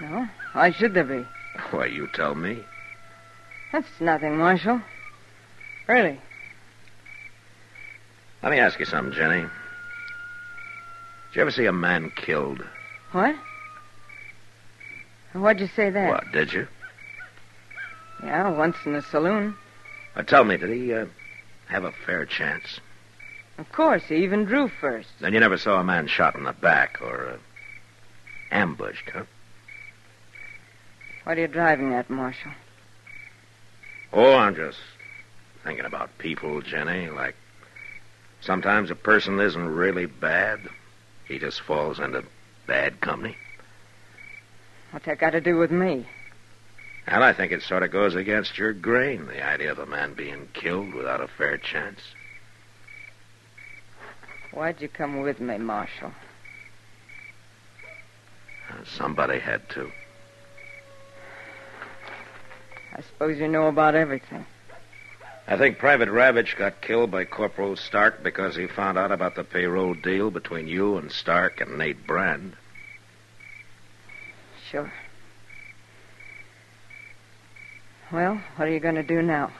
No? 0.00 0.28
Why 0.52 0.72
should 0.72 0.94
there 0.94 1.04
be? 1.04 1.24
Why, 1.70 1.86
you 1.86 2.08
tell 2.14 2.34
me. 2.34 2.64
That's 3.72 3.88
nothing, 4.00 4.36
Marshal. 4.38 4.80
Really. 5.86 6.20
Let 8.42 8.52
me 8.52 8.58
ask 8.58 8.78
you 8.78 8.86
something, 8.86 9.12
Jenny. 9.14 9.42
Did 9.42 11.36
you 11.36 11.42
ever 11.42 11.50
see 11.50 11.66
a 11.66 11.72
man 11.72 12.10
killed? 12.16 12.64
What? 13.12 13.36
Why'd 15.32 15.60
you 15.60 15.68
say 15.68 15.90
that? 15.90 16.08
What, 16.08 16.32
did 16.32 16.52
you? 16.52 16.66
Yeah, 18.22 18.50
once 18.50 18.76
in 18.84 18.94
a 18.94 19.02
saloon. 19.02 19.54
Uh, 20.16 20.22
tell 20.22 20.44
me, 20.44 20.56
did 20.56 20.70
he 20.70 20.92
uh, 20.92 21.06
have 21.68 21.84
a 21.84 21.92
fair 21.92 22.26
chance? 22.26 22.80
Of 23.58 23.70
course, 23.72 24.02
he 24.08 24.16
even 24.16 24.44
drew 24.44 24.68
first. 24.68 25.08
Then 25.20 25.34
you 25.34 25.40
never 25.40 25.58
saw 25.58 25.80
a 25.80 25.84
man 25.84 26.06
shot 26.06 26.34
in 26.34 26.44
the 26.44 26.52
back 26.52 27.00
or 27.02 27.34
uh, 27.34 27.36
ambushed, 28.50 29.10
huh? 29.12 29.24
What 31.24 31.36
are 31.36 31.42
you 31.42 31.48
driving 31.48 31.92
at, 31.94 32.08
Marshal? 32.08 32.52
Oh, 34.12 34.34
I'm 34.34 34.56
just 34.56 34.78
thinking 35.62 35.84
about 35.84 36.16
people, 36.18 36.60
Jenny. 36.62 37.10
Like, 37.10 37.36
sometimes 38.40 38.90
a 38.90 38.94
person 38.94 39.38
isn't 39.38 39.68
really 39.68 40.06
bad. 40.06 40.60
He 41.28 41.38
just 41.38 41.60
falls 41.60 42.00
into 42.00 42.24
bad 42.66 43.00
company. 43.00 43.36
What's 44.90 45.06
that 45.06 45.18
got 45.18 45.30
to 45.30 45.40
do 45.40 45.56
with 45.56 45.70
me? 45.70 46.06
And 47.06 47.24
I 47.24 47.32
think 47.32 47.52
it 47.52 47.62
sort 47.62 47.82
of 47.82 47.90
goes 47.90 48.14
against 48.14 48.58
your 48.58 48.72
grain, 48.72 49.26
the 49.26 49.44
idea 49.44 49.72
of 49.72 49.78
a 49.78 49.86
man 49.86 50.14
being 50.14 50.48
killed 50.52 50.94
without 50.94 51.20
a 51.20 51.28
fair 51.28 51.58
chance. 51.58 52.00
Why'd 54.52 54.80
you 54.80 54.88
come 54.88 55.20
with 55.20 55.40
me, 55.40 55.58
Marshal? 55.58 56.12
Uh, 58.70 58.84
Somebody 58.84 59.38
had 59.38 59.68
to. 59.70 59.90
I 62.92 63.02
suppose 63.02 63.38
you 63.38 63.48
know 63.48 63.68
about 63.68 63.94
everything. 63.94 64.44
I 65.46 65.56
think 65.56 65.78
Private 65.78 66.08
Ravitch 66.08 66.56
got 66.56 66.80
killed 66.80 67.10
by 67.10 67.24
Corporal 67.24 67.76
Stark 67.76 68.22
because 68.22 68.54
he 68.54 68.66
found 68.66 68.98
out 68.98 69.10
about 69.10 69.34
the 69.34 69.42
payroll 69.44 69.94
deal 69.94 70.30
between 70.30 70.68
you 70.68 70.96
and 70.96 71.10
Stark 71.10 71.60
and 71.60 71.76
Nate 71.78 72.06
Brand. 72.06 72.56
Sure. 74.70 74.92
Well, 78.12 78.40
what 78.56 78.68
are 78.68 78.72
you 78.72 78.80
going 78.80 78.96
to 78.96 79.02
do 79.02 79.22
now? 79.22 79.50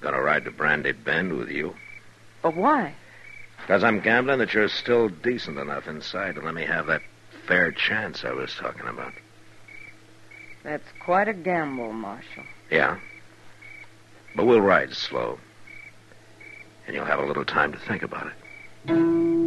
Gonna 0.00 0.20
ride 0.20 0.44
to 0.44 0.50
Brandy 0.50 0.92
Bend 0.92 1.32
with 1.32 1.50
you. 1.50 1.74
But 2.42 2.54
why? 2.54 2.94
Because 3.58 3.82
I'm 3.82 4.00
gambling 4.00 4.38
that 4.40 4.52
you're 4.52 4.68
still 4.68 5.08
decent 5.08 5.58
enough 5.58 5.88
inside 5.88 6.34
to 6.34 6.42
let 6.42 6.54
me 6.54 6.64
have 6.64 6.86
that 6.86 7.02
fair 7.46 7.72
chance 7.72 8.24
I 8.24 8.32
was 8.32 8.54
talking 8.54 8.86
about. 8.86 9.12
That's 10.62 10.86
quite 11.00 11.28
a 11.28 11.32
gamble, 11.32 11.92
Marshal. 11.92 12.44
Yeah. 12.70 12.98
But 14.34 14.46
we'll 14.46 14.60
ride 14.60 14.92
slow. 14.92 15.38
And 16.86 16.94
you'll 16.94 17.04
have 17.04 17.20
a 17.20 17.26
little 17.26 17.44
time 17.44 17.72
to 17.72 17.78
think 17.78 18.02
about 18.02 18.26
it. 18.26 19.45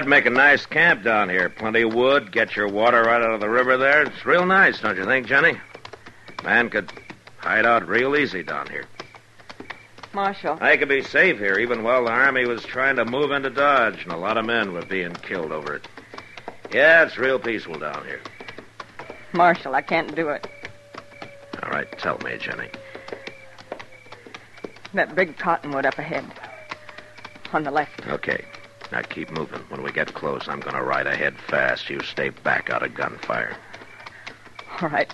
I'd 0.00 0.08
make 0.08 0.24
a 0.24 0.30
nice 0.30 0.64
camp 0.64 1.04
down 1.04 1.28
here. 1.28 1.50
Plenty 1.50 1.82
of 1.82 1.92
wood, 1.92 2.32
get 2.32 2.56
your 2.56 2.68
water 2.68 3.02
right 3.02 3.20
out 3.20 3.34
of 3.34 3.40
the 3.40 3.50
river 3.50 3.76
there. 3.76 4.04
It's 4.04 4.24
real 4.24 4.46
nice, 4.46 4.80
don't 4.80 4.96
you 4.96 5.04
think, 5.04 5.26
Jenny? 5.26 5.60
Man 6.42 6.70
could 6.70 6.90
hide 7.36 7.66
out 7.66 7.86
real 7.86 8.16
easy 8.16 8.42
down 8.42 8.66
here. 8.70 8.86
Marshal. 10.14 10.56
I 10.58 10.78
could 10.78 10.88
be 10.88 11.02
safe 11.02 11.36
here 11.36 11.58
even 11.58 11.82
while 11.82 12.06
the 12.06 12.10
Army 12.10 12.46
was 12.46 12.64
trying 12.64 12.96
to 12.96 13.04
move 13.04 13.30
into 13.30 13.50
Dodge, 13.50 14.02
and 14.04 14.12
a 14.12 14.16
lot 14.16 14.38
of 14.38 14.46
men 14.46 14.72
were 14.72 14.86
being 14.86 15.12
killed 15.16 15.52
over 15.52 15.74
it. 15.74 15.86
Yeah, 16.72 17.04
it's 17.04 17.18
real 17.18 17.38
peaceful 17.38 17.78
down 17.78 18.02
here. 18.06 18.22
Marshal, 19.34 19.74
I 19.74 19.82
can't 19.82 20.16
do 20.16 20.30
it. 20.30 20.46
All 21.62 21.68
right, 21.68 21.86
tell 21.98 22.16
me, 22.20 22.38
Jenny. 22.38 22.70
That 24.94 25.14
big 25.14 25.36
cottonwood 25.36 25.84
up 25.84 25.98
ahead. 25.98 26.24
On 27.52 27.64
the 27.64 27.70
left. 27.70 28.08
Okay. 28.08 28.46
Now 28.92 29.02
keep 29.02 29.30
moving. 29.30 29.60
When 29.68 29.82
we 29.82 29.92
get 29.92 30.12
close, 30.14 30.48
I'm 30.48 30.60
going 30.60 30.74
to 30.74 30.82
ride 30.82 31.06
ahead 31.06 31.36
fast. 31.48 31.88
You 31.88 32.00
stay 32.00 32.30
back 32.30 32.70
out 32.70 32.82
of 32.82 32.94
gunfire. 32.94 33.56
All 34.80 34.88
right. 34.88 35.12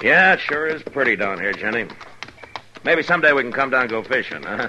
Yeah, 0.00 0.34
it 0.34 0.40
sure 0.40 0.66
is 0.68 0.82
pretty 0.82 1.16
down 1.16 1.40
here, 1.40 1.52
Jenny. 1.52 1.86
Maybe 2.84 3.02
someday 3.02 3.32
we 3.32 3.42
can 3.42 3.52
come 3.52 3.70
down 3.70 3.82
and 3.82 3.90
go 3.90 4.02
fishing, 4.02 4.44
huh? 4.44 4.68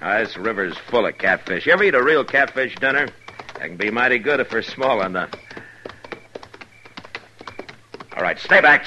Ah, 0.00 0.18
this 0.18 0.36
river's 0.38 0.76
full 0.90 1.04
of 1.06 1.18
catfish. 1.18 1.66
You 1.66 1.72
ever 1.72 1.84
eat 1.84 1.94
a 1.94 2.02
real 2.02 2.24
catfish 2.24 2.74
dinner? 2.76 3.08
They 3.54 3.68
can 3.68 3.76
be 3.76 3.90
mighty 3.90 4.18
good 4.18 4.40
if 4.40 4.50
they're 4.50 4.62
small 4.62 5.02
enough. 5.02 5.30
All 8.16 8.22
right, 8.22 8.38
stay 8.38 8.60
back. 8.62 8.86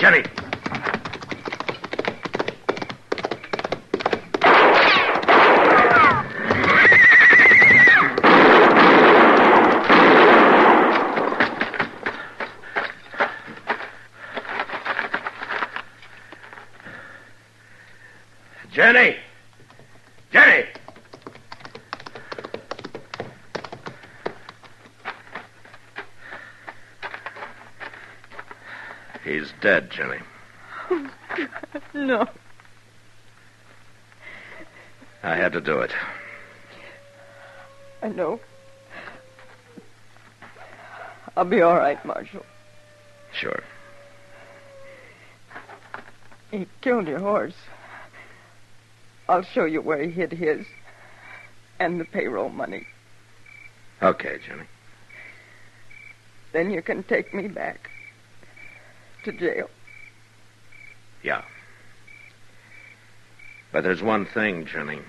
Jenny! 18.77 19.17
Jenny! 20.31 20.65
He's 29.23 29.46
dead, 29.61 29.89
Jenny. 29.91 30.19
Oh, 30.89 31.09
no. 31.93 32.27
I 35.23 35.35
had 35.35 35.53
to 35.53 35.61
do 35.61 35.79
it. 35.79 35.91
I 38.01 38.09
know. 38.09 38.39
I'll 41.35 41.45
be 41.45 41.61
all 41.61 41.75
right, 41.75 42.03
Marshal. 42.05 42.45
Sure. 43.33 43.63
He 46.51 46.67
killed 46.81 47.07
your 47.07 47.19
horse. 47.19 47.55
I'll 49.27 49.43
show 49.43 49.65
you 49.65 49.81
where 49.81 50.01
he 50.01 50.11
hid 50.11 50.31
his 50.31 50.65
and 51.79 51.99
the 51.99 52.05
payroll 52.05 52.49
money. 52.49 52.87
Okay, 54.01 54.39
Jenny. 54.47 54.63
Then 56.53 56.71
you 56.71 56.81
can 56.81 57.03
take 57.03 57.33
me 57.33 57.47
back 57.47 57.89
to 59.27 59.33
jail. 59.33 59.69
Yeah. 61.21 61.43
But 63.71 63.83
there's 63.83 64.01
one 64.01 64.25
thing, 64.25 64.65
Jenny. 64.65 64.99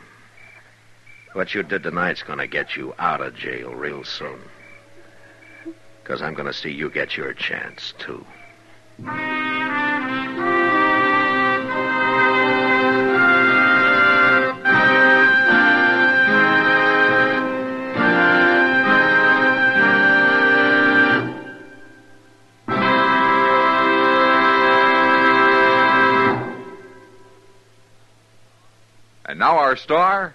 What 1.33 1.55
you 1.55 1.63
did 1.63 1.85
tonight's 1.85 2.23
going 2.23 2.41
to 2.41 2.47
get 2.47 2.77
you 2.77 2.95
out 2.99 3.21
of 3.21 3.37
jail 3.37 3.75
real 3.75 4.03
soon. 4.03 4.41
Because 6.03 6.21
I'm 6.21 6.35
going 6.35 6.47
to 6.47 6.53
see 6.53 6.71
you 6.71 6.91
get 6.91 7.17
your 7.17 7.33
chance, 7.33 7.95
too. 7.99 8.25
Star, 29.89 30.35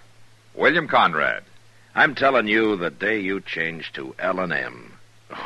William 0.56 0.88
Conrad. 0.88 1.44
I'm 1.94 2.16
telling 2.16 2.48
you, 2.48 2.74
the 2.74 2.90
day 2.90 3.20
you 3.20 3.40
change 3.40 3.92
to 3.92 4.12
L&M, 4.18 4.92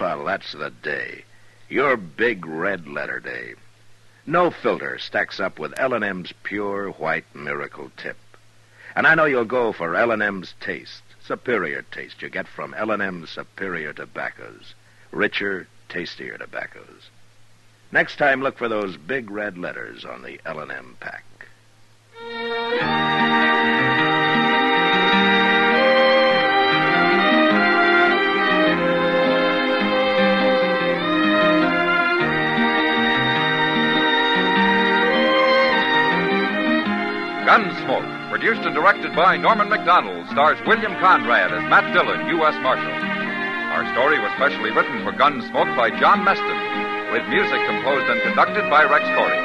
well, 0.01 0.25
that's 0.25 0.53
the 0.53 0.71
day. 0.71 1.25
Your 1.69 1.99
big 1.99 2.47
red 2.47 2.89
letter 2.89 3.21
day. 3.21 3.53
No 4.25 4.51
filter 4.51 4.99
stacks 4.99 5.39
up 5.39 5.59
with 5.59 5.79
L&M's 5.79 6.33
pure 6.43 6.89
white 6.93 7.27
miracle 7.35 7.93
tip. 7.99 8.17
And 8.97 9.07
I 9.07 9.15
know 9.15 9.27
you'll 9.27 9.45
go 9.45 9.75
for 9.75 9.95
L&M's 9.95 10.55
taste, 10.59 11.03
superior 11.23 11.83
taste 11.93 12.23
you 12.23 12.31
get 12.31 12.49
from 12.49 12.73
L&M's 12.73 13.29
superior 13.29 13.93
tobaccos, 13.93 14.73
richer, 15.13 15.69
tastier 15.91 16.39
tobaccos. 16.39 17.11
Next 17.93 18.17
time, 18.17 18.41
look 18.41 18.57
for 18.57 18.71
those 18.71 18.97
big 18.97 19.31
red 19.31 19.59
letters 19.59 20.07
on 20.07 20.23
the 20.23 20.41
L&M 20.47 20.97
pack. 20.99 21.25
Gunsmoke, 37.59 38.31
produced 38.31 38.63
and 38.63 38.73
directed 38.73 39.17
by 39.17 39.37
Norman 39.37 39.67
Macdonnell, 39.67 40.23
stars 40.31 40.63
William 40.65 40.95
Conrad 41.03 41.51
as 41.51 41.67
Matt 41.67 41.93
Dillon, 41.93 42.31
U.S. 42.39 42.55
Marshal. 42.63 42.87
Our 42.87 43.83
story 43.99 44.23
was 44.23 44.31
specially 44.39 44.71
written 44.71 45.03
for 45.03 45.11
Gunsmoke 45.11 45.75
by 45.75 45.91
John 45.99 46.23
Meston, 46.23 46.55
with 47.11 47.27
music 47.27 47.59
composed 47.67 48.07
and 48.07 48.23
conducted 48.23 48.71
by 48.71 48.87
Rex 48.87 49.03
Koury. 49.11 49.43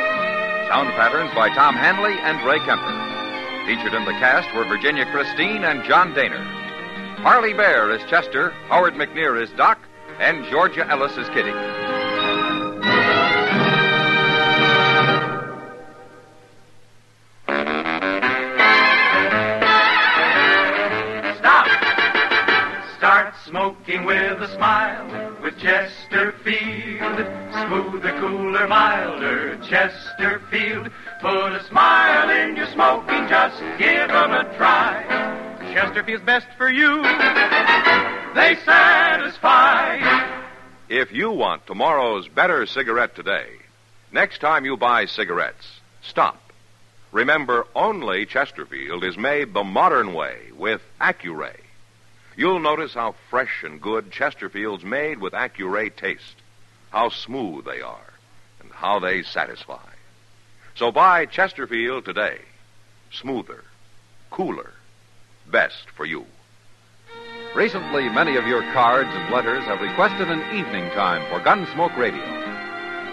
Sound 0.69 0.93
patterns 0.93 1.33
by 1.33 1.49
Tom 1.57 1.73
Hanley 1.73 2.13
and 2.21 2.37
Ray 2.45 2.59
Kemper. 2.61 2.93
Featured 3.65 3.97
in 3.97 4.05
the 4.05 4.13
cast 4.21 4.53
were 4.53 4.65
Virginia 4.65 5.09
Christine 5.09 5.63
and 5.63 5.83
John 5.83 6.13
Dehner. 6.13 6.45
Parley 7.23 7.53
Baer 7.53 7.89
is 7.89 8.07
Chester, 8.11 8.51
Howard 8.69 8.93
McNear 8.93 9.41
is 9.41 9.49
Doc, 9.57 9.79
and 10.19 10.45
Georgia 10.51 10.85
Ellis 10.87 11.17
is 11.17 11.27
Kitty. 11.29 11.82
Smoking 23.45 24.05
with 24.05 24.41
a 24.41 24.47
smile 24.55 25.41
with 25.41 25.57
Chesterfield. 25.59 27.17
Smoother, 27.51 28.19
cooler, 28.19 28.67
milder 28.67 29.57
Chesterfield. 29.57 30.89
Put 31.19 31.51
a 31.51 31.63
smile 31.65 32.29
in 32.29 32.55
your 32.55 32.67
smoking, 32.67 33.27
just 33.27 33.59
give 33.77 33.79
give 33.79 34.09
'em 34.09 34.31
a 34.31 34.43
try. 34.55 35.03
Chesterfield's 35.73 36.23
best 36.23 36.47
for 36.57 36.69
you. 36.69 37.01
They 38.33 38.55
satisfy. 38.65 39.99
If 40.89 41.11
you 41.11 41.31
want 41.31 41.65
tomorrow's 41.65 42.27
better 42.27 42.65
cigarette 42.65 43.15
today, 43.15 43.47
next 44.11 44.39
time 44.39 44.63
you 44.65 44.77
buy 44.77 45.05
cigarettes, 45.05 45.81
stop. 46.01 46.39
Remember, 47.11 47.67
only 47.75 48.25
Chesterfield 48.25 49.03
is 49.03 49.17
made 49.17 49.53
the 49.53 49.63
modern 49.63 50.13
way 50.13 50.51
with 50.55 50.81
Accuray. 50.99 51.62
You'll 52.35 52.59
notice 52.59 52.93
how 52.93 53.15
fresh 53.29 53.63
and 53.63 53.79
good 53.79 54.11
Chesterfield's 54.11 54.83
made 54.83 55.19
with 55.19 55.33
Accuray 55.33 55.95
taste, 55.95 56.35
how 56.89 57.09
smooth 57.09 57.65
they 57.65 57.81
are, 57.81 58.13
and 58.59 58.71
how 58.71 58.99
they 58.99 59.21
satisfy. 59.21 59.89
So 60.75 60.91
buy 60.91 61.27
Chesterfield 61.27 62.05
today. 62.05 62.39
Smoother, 63.11 63.63
cooler, 64.31 64.73
best 65.51 65.89
for 65.95 66.05
you. 66.05 66.25
Recently, 67.55 68.09
many 68.09 68.35
of 68.35 68.47
your 68.47 68.63
cards 68.73 69.09
and 69.11 69.31
letters 69.31 69.63
have 69.65 69.79
requested 69.79 70.27
an 70.27 70.41
evening 70.57 70.89
time 70.91 71.21
for 71.29 71.39
Gunsmoke 71.39 71.95
Radio. 71.95 72.23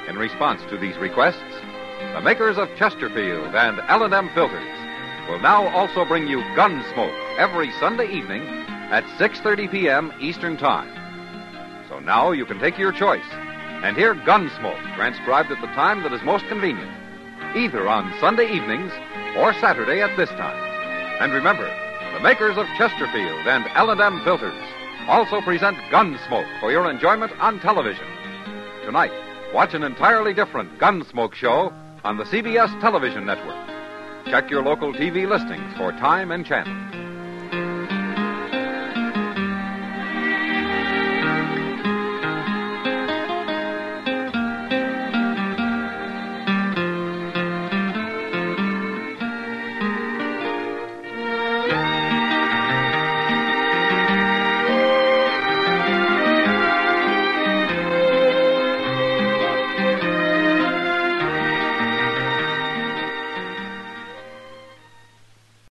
In 0.08 0.16
response 0.16 0.62
to 0.70 0.78
these 0.78 0.96
requests, 0.96 1.60
the 2.14 2.22
makers 2.22 2.56
of 2.56 2.74
Chesterfield 2.78 3.54
and 3.54 3.80
L&M 3.80 4.30
filters 4.34 4.78
will 5.28 5.40
now 5.40 5.68
also 5.76 6.06
bring 6.06 6.26
you 6.26 6.38
Gunsmoke 6.56 7.36
every 7.38 7.70
Sunday 7.72 8.10
evening 8.10 8.69
at 8.90 9.04
6:30 9.18 9.70
p.m. 9.70 10.12
Eastern 10.20 10.56
Time. 10.56 10.90
So 11.88 12.00
now 12.00 12.32
you 12.32 12.44
can 12.44 12.58
take 12.58 12.78
your 12.78 12.92
choice 12.92 13.24
and 13.82 13.96
hear 13.96 14.14
Gunsmoke 14.14 14.94
transcribed 14.94 15.50
at 15.50 15.60
the 15.60 15.68
time 15.68 16.02
that 16.02 16.12
is 16.12 16.22
most 16.22 16.46
convenient, 16.48 16.90
either 17.56 17.88
on 17.88 18.12
Sunday 18.20 18.50
evenings 18.50 18.92
or 19.36 19.54
Saturday 19.54 20.02
at 20.02 20.16
this 20.16 20.28
time. 20.30 20.58
And 21.20 21.32
remember, 21.32 21.66
the 22.14 22.20
makers 22.20 22.56
of 22.58 22.66
Chesterfield 22.76 23.46
and 23.46 23.64
L&M 23.74 24.22
filters 24.24 24.62
also 25.08 25.40
present 25.40 25.76
Gunsmoke 25.90 26.60
for 26.60 26.70
your 26.70 26.90
enjoyment 26.90 27.32
on 27.40 27.60
television. 27.60 28.06
Tonight, 28.84 29.12
watch 29.54 29.74
an 29.74 29.82
entirely 29.82 30.34
different 30.34 30.78
Gunsmoke 30.78 31.34
show 31.34 31.72
on 32.04 32.16
the 32.16 32.24
CBS 32.24 32.80
television 32.80 33.24
network. 33.24 33.56
Check 34.26 34.50
your 34.50 34.62
local 34.62 34.92
TV 34.92 35.28
listings 35.28 35.72
for 35.76 35.92
time 35.92 36.30
and 36.30 36.44
channel. 36.44 36.89